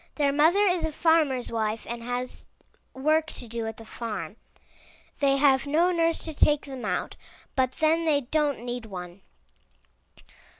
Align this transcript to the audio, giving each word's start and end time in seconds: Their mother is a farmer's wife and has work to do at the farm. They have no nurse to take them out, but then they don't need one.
Their 0.15 0.33
mother 0.33 0.61
is 0.65 0.83
a 0.83 0.91
farmer's 0.91 1.51
wife 1.51 1.85
and 1.87 2.01
has 2.01 2.47
work 2.91 3.27
to 3.33 3.47
do 3.47 3.67
at 3.67 3.77
the 3.77 3.85
farm. 3.85 4.35
They 5.19 5.37
have 5.37 5.67
no 5.67 5.91
nurse 5.91 6.25
to 6.25 6.33
take 6.33 6.65
them 6.65 6.85
out, 6.85 7.17
but 7.55 7.73
then 7.73 8.05
they 8.05 8.21
don't 8.21 8.63
need 8.65 8.87
one. 8.87 9.21